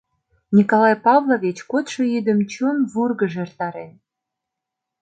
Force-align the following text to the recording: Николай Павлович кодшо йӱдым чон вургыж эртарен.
Николай 0.57 0.95
Павлович 1.05 1.57
кодшо 1.71 2.01
йӱдым 2.13 2.39
чон 2.51 2.77
вургыж 2.91 3.33
эртарен. 3.43 3.91